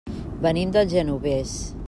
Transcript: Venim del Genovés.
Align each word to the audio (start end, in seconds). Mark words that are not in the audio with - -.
Venim 0.45 0.73
del 0.77 0.89
Genovés. 0.95 1.55